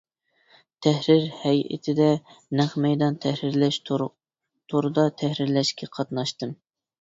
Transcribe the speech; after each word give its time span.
تەھرىر 0.85 1.25
ھەيئىتىدە 1.41 2.07
نەق 2.61 2.73
مەيدان 2.85 3.19
تەھرىرلەش، 3.27 3.79
توردا 3.91 5.05
تەھرىرلەشكە 5.23 5.91
قاتناشتىم. 6.01 6.57